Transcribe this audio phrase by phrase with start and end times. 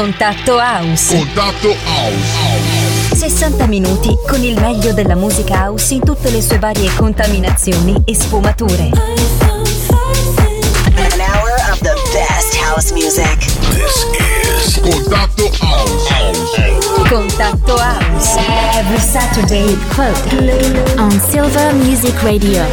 [0.00, 1.14] Contatto House.
[1.14, 3.14] Contatto House.
[3.16, 8.14] 60 minuti con il meglio della musica house in tutte le sue varie contaminazioni e
[8.14, 8.84] sfumature.
[8.84, 8.90] An
[11.20, 13.44] hour of the best house music.
[13.74, 16.08] This is Contatto House.
[17.06, 18.38] Contatto House.
[18.78, 22.64] Every Saturday at 12 on Silver Music Radio.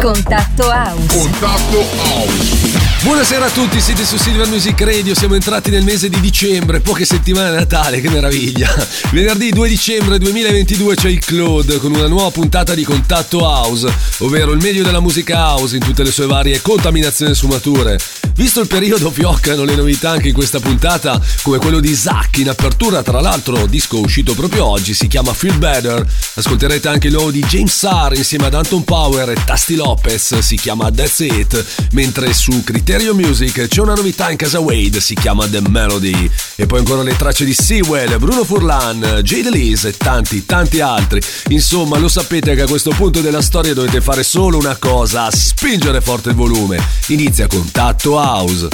[0.00, 1.16] Contatto House.
[1.16, 2.85] Contatto House.
[3.06, 7.04] Buonasera a tutti, siete su Silver Music Radio, siamo entrati nel mese di dicembre, poche
[7.04, 8.68] settimane a Natale, che meraviglia.
[9.12, 13.88] Venerdì 2 dicembre 2022 c'è il Claude con una nuova puntata di Contatto House,
[14.18, 17.96] ovvero il meglio della musica house in tutte le sue varie contaminazioni e sfumature.
[18.34, 22.50] Visto il periodo fioccano le novità anche in questa puntata, come quello di Zack in
[22.50, 26.04] apertura, tra l'altro disco uscito proprio oggi, si chiama Feel Better.
[26.34, 30.56] Ascolterete anche il nuovo di James Sarr insieme ad Anton Power e Tasti Lopez, si
[30.56, 35.46] chiama That's It, mentre su Criterio Music c'è una novità in casa Wade, si chiama
[35.46, 36.30] The Melody.
[36.54, 41.20] E poi ancora le tracce di Sewell, Bruno Furlan, Jade Elise e tanti, tanti altri.
[41.48, 46.00] Insomma, lo sapete che a questo punto della storia dovete fare solo una cosa, spingere
[46.00, 46.82] forte il volume.
[47.08, 48.68] Inizia Contatto House.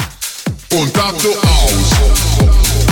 [0.69, 2.92] Contatto House.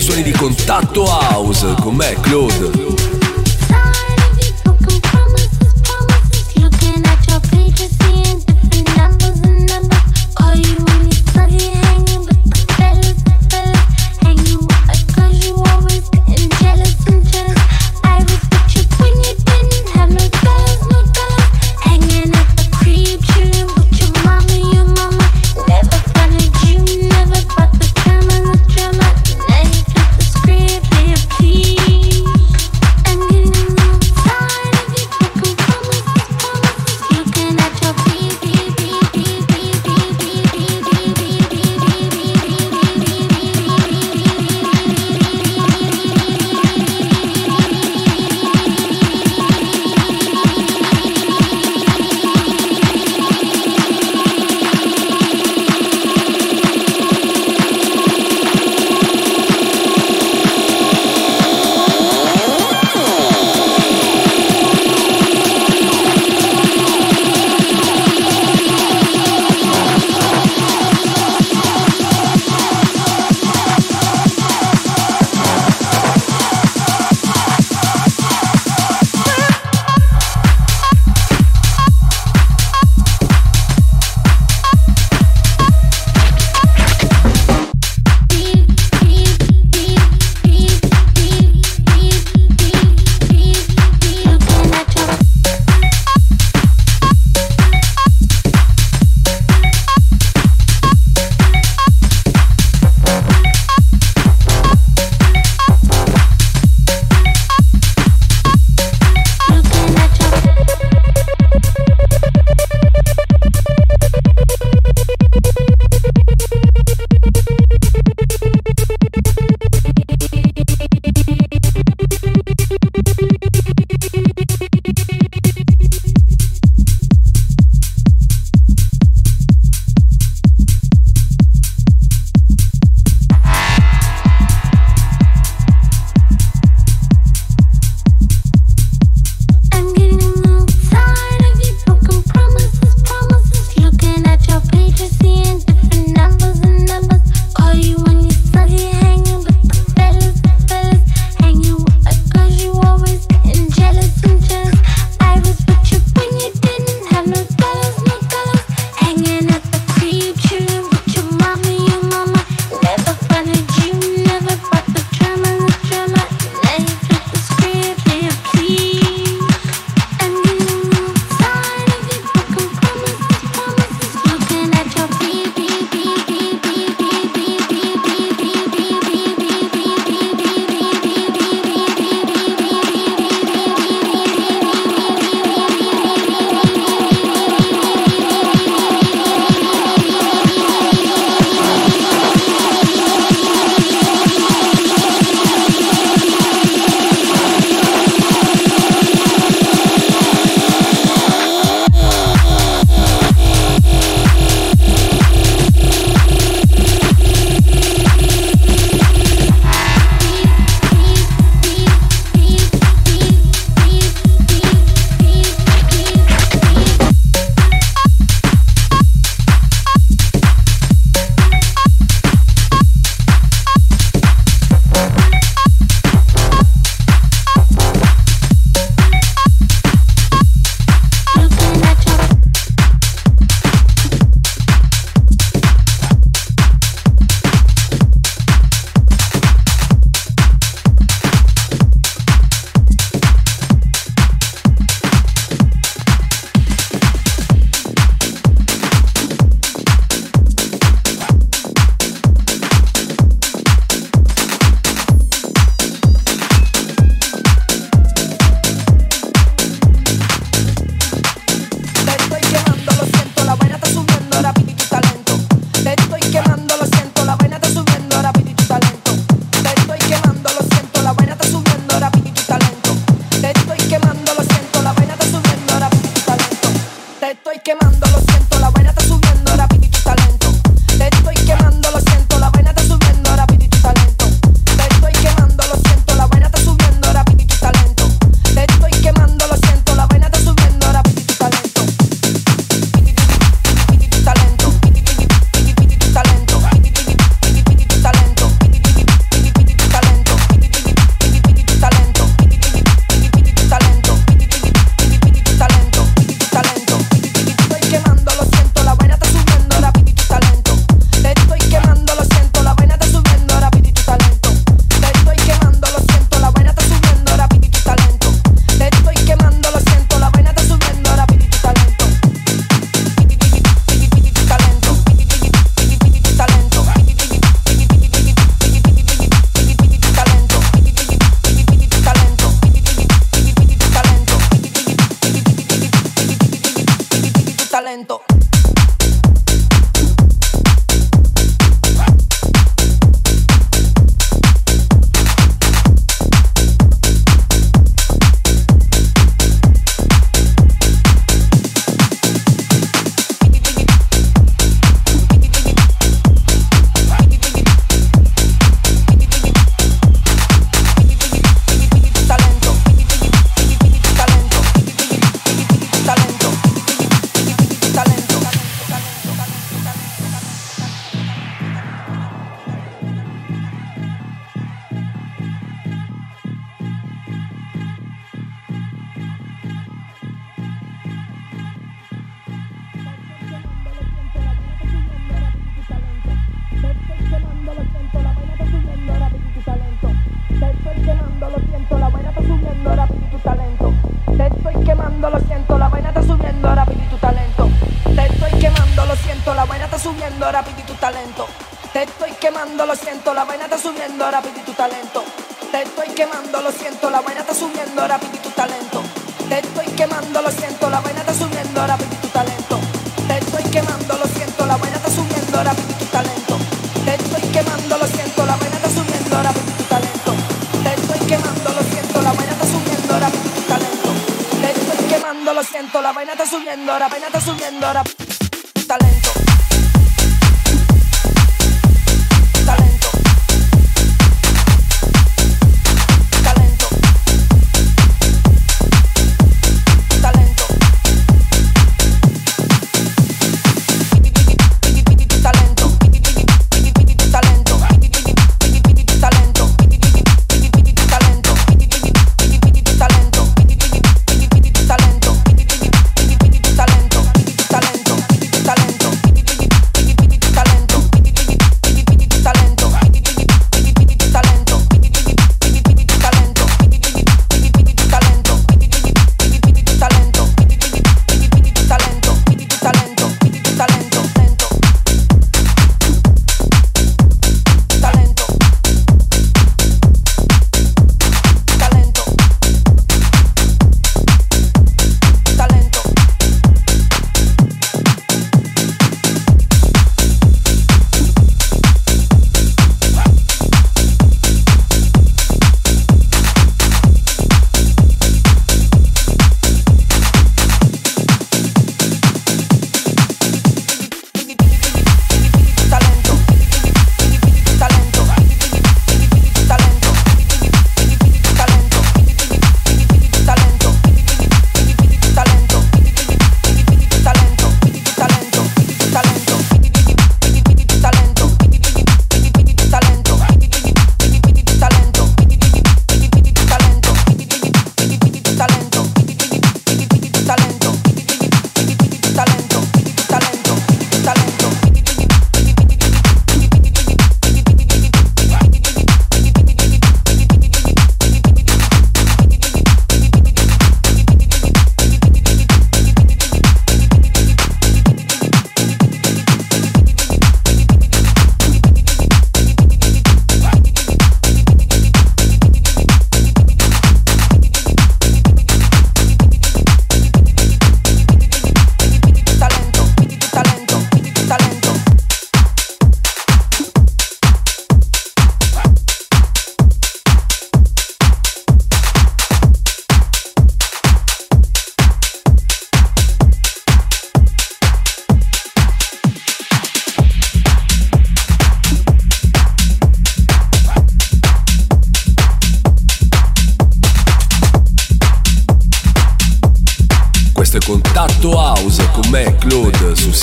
[0.00, 3.07] Suoni di contatto house con me, Claude.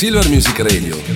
[0.05, 1.14] Silver Music Radio.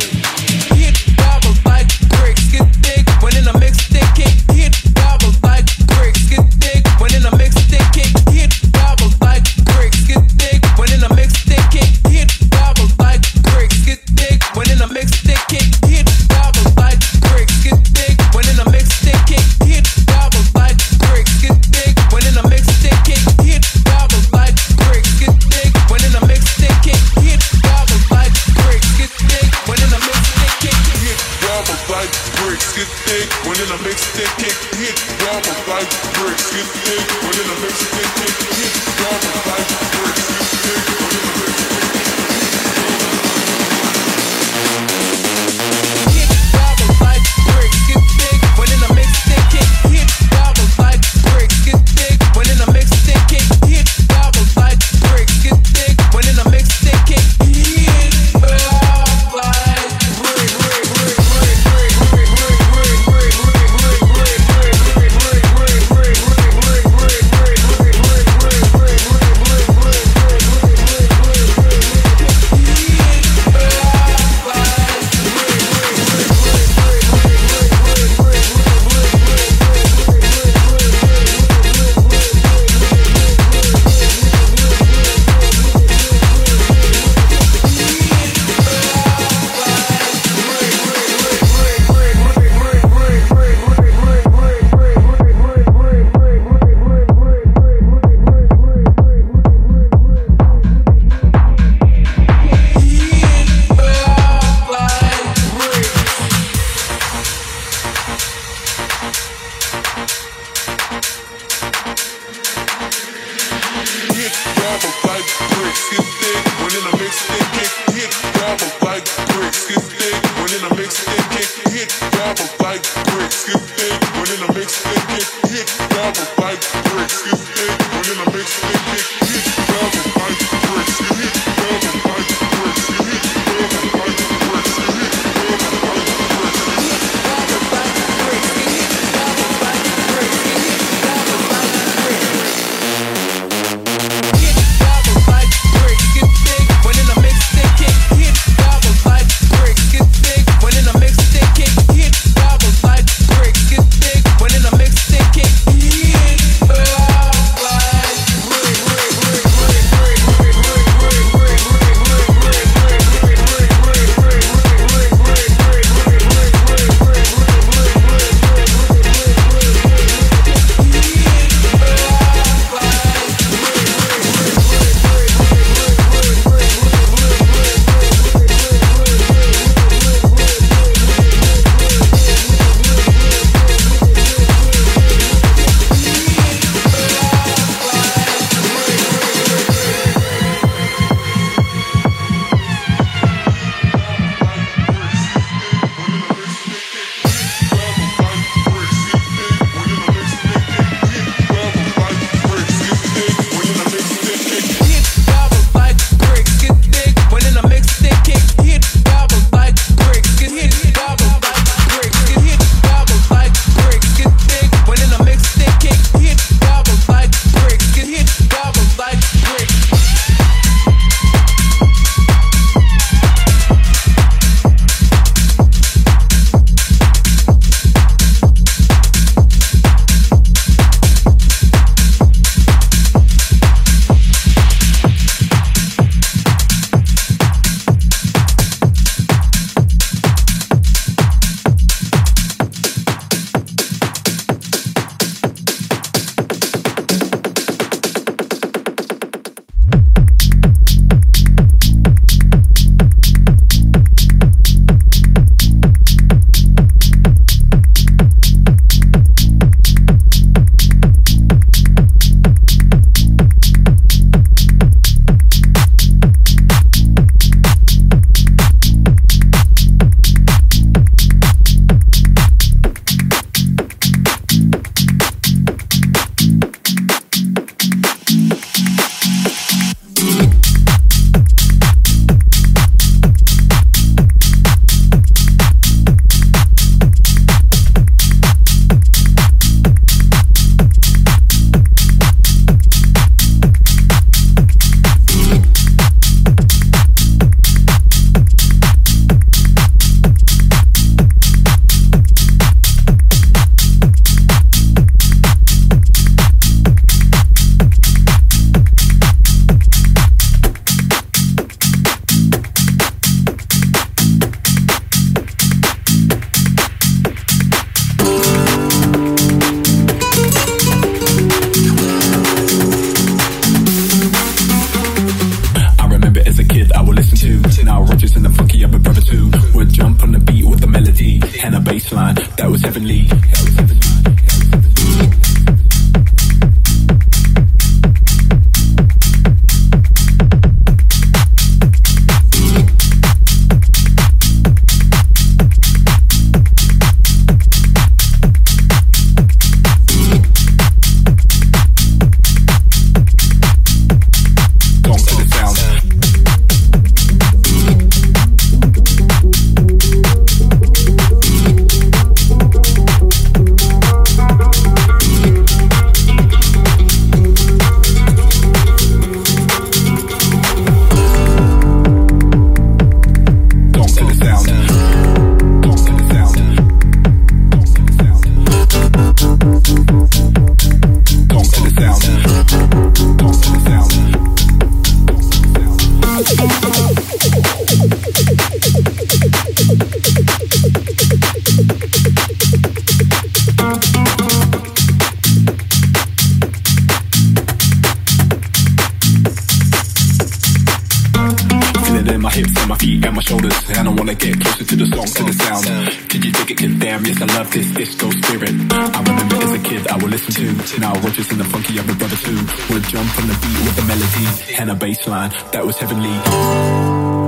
[413.10, 417.39] jump on the beat with the melody and a bass line that was heavenly.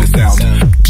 [0.00, 0.87] the sound.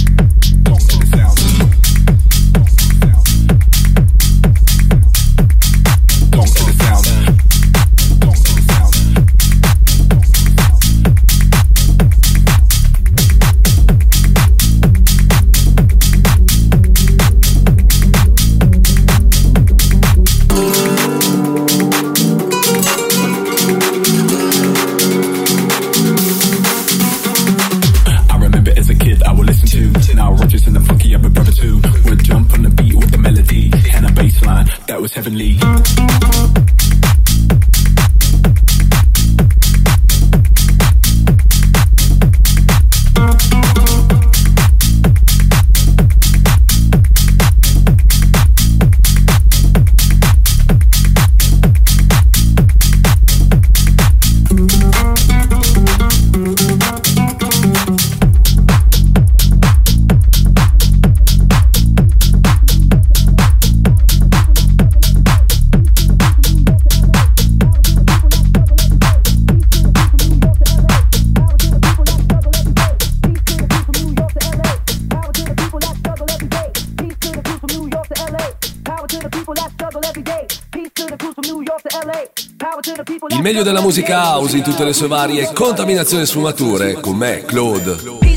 [83.58, 88.27] meglio della musica house in tutte le sue varie contaminazioni e sfumature con me, Claude.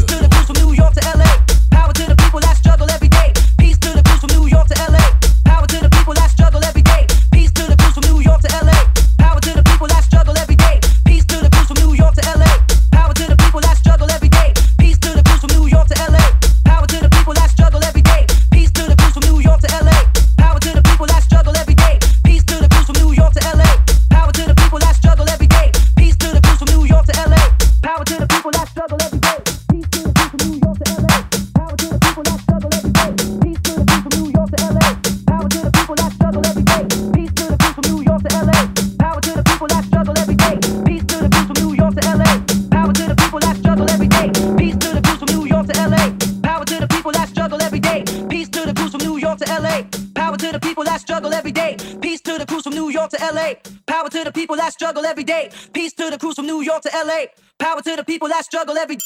[58.62, 59.01] juggle every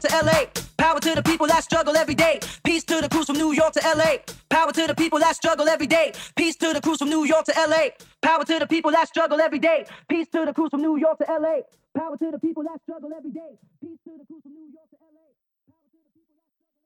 [0.00, 0.46] York to LA.
[0.78, 2.40] Power to the people that struggle every day.
[2.64, 4.16] Peace to the crews from New York to LA.
[4.48, 6.12] Power to the people that struggle every day.
[6.36, 7.90] Peace to the crews from New York to LA.
[8.22, 9.84] Power to the people that struggle every day.
[10.08, 11.60] Peace to the crews from New York to LA.
[11.96, 13.58] Power to the people that struggle every day.
[13.82, 15.28] Peace to the crews from New York to LA.
[15.68, 16.80] Power to the people that struggle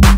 [0.00, 0.17] every day.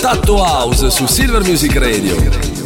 [0.00, 2.57] Contatto House su Silver Music Radio.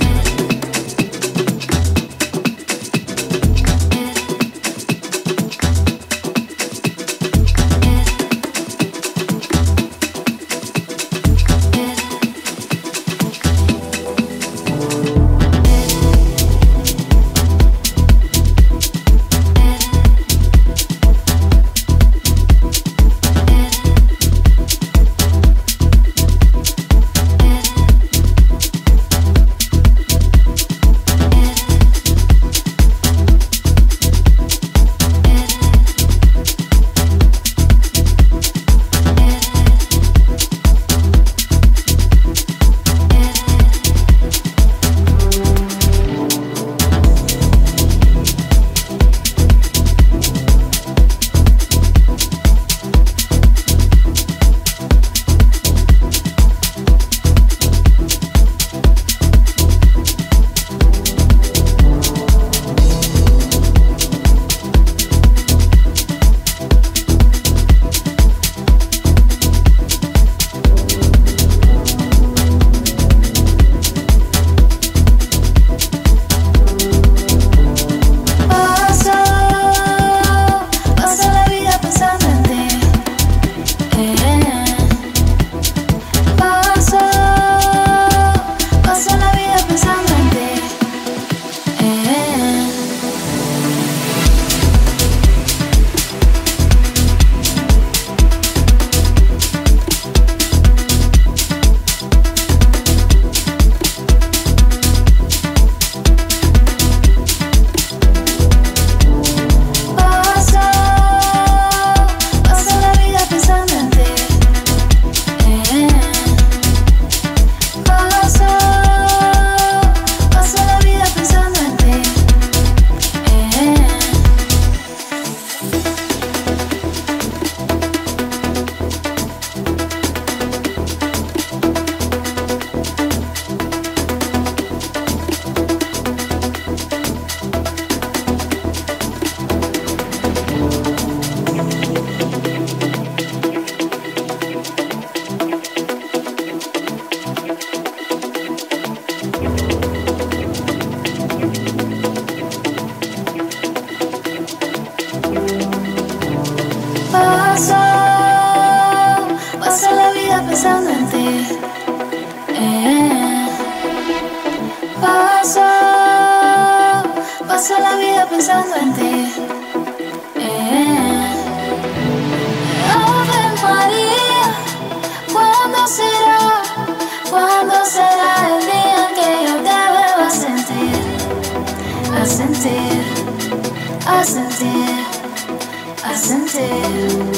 [186.81, 187.32] there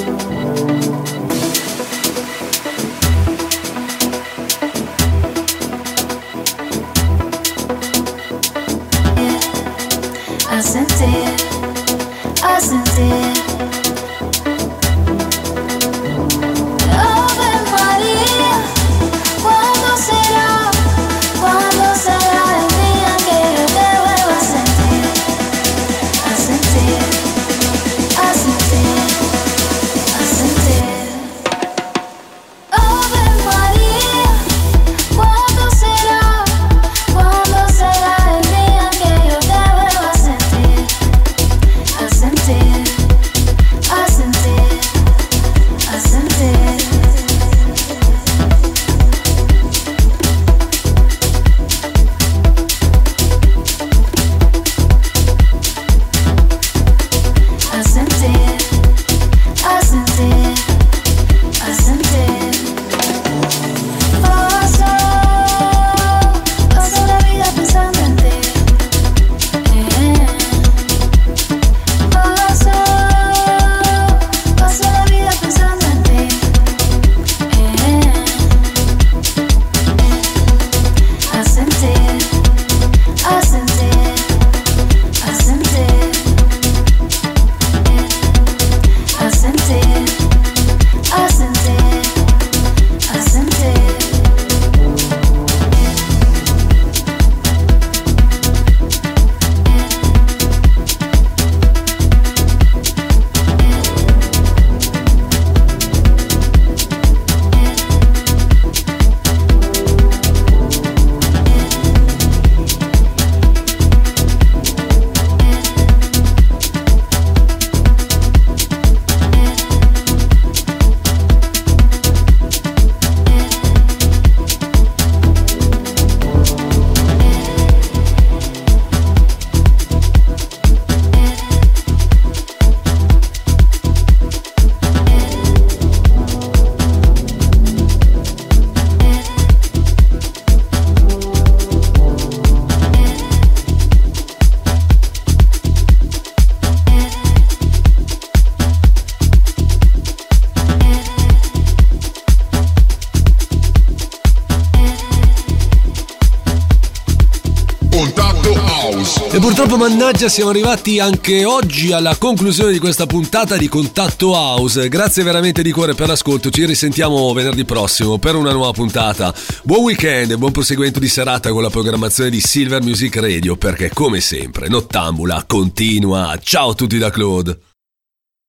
[160.25, 164.89] mannaggia, siamo arrivati anche oggi alla conclusione di questa puntata di Contatto House.
[164.89, 166.51] Grazie veramente di cuore per l'ascolto.
[166.51, 169.35] Ci risentiamo venerdì prossimo per una nuova puntata.
[169.62, 173.91] Buon weekend e buon proseguimento di serata con la programmazione di Silver Music Radio, perché
[173.93, 176.39] come sempre, Nottambula continua.
[176.43, 177.74] Ciao a tutti da Claude.